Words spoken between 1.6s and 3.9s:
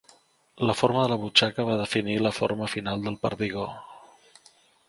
va definir la forma final del perdigó.